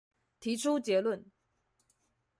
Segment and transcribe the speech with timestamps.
[0.39, 1.25] 提出結論